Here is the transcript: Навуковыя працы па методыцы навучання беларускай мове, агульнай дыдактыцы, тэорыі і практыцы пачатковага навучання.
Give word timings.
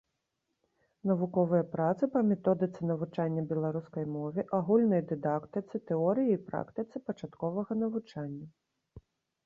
Навуковыя 1.09 1.63
працы 1.73 2.03
па 2.15 2.23
методыцы 2.31 2.81
навучання 2.93 3.41
беларускай 3.53 4.05
мове, 4.15 4.47
агульнай 4.61 5.01
дыдактыцы, 5.15 5.75
тэорыі 5.93 6.29
і 6.41 6.43
практыцы 6.51 6.95
пачатковага 7.11 7.83
навучання. 7.85 8.45